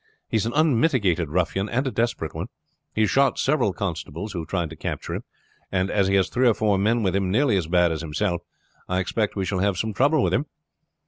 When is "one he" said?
2.33-3.01